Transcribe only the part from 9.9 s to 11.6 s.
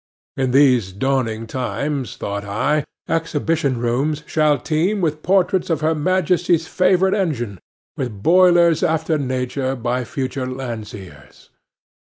future Landseers.